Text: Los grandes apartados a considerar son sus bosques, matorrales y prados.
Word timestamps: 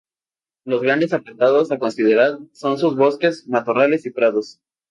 Los 0.65 0.81
grandes 0.81 1.13
apartados 1.13 1.71
a 1.71 1.77
considerar 1.77 2.39
son 2.53 2.79
sus 2.79 2.95
bosques, 2.95 3.47
matorrales 3.47 4.07
y 4.07 4.09
prados. 4.09 4.59